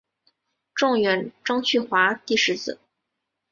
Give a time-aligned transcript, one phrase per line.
[0.73, 2.79] 状元张去华第十子。